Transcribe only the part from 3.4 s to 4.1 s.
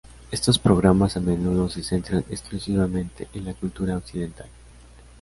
la cultura